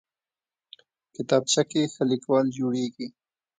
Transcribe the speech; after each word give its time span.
کتابچه 1.15 1.61
کې 1.69 1.81
ښه 1.93 2.03
لیکوال 2.11 2.45
جوړېږي 2.57 3.07